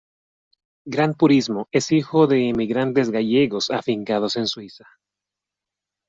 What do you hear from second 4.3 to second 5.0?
en Suiza.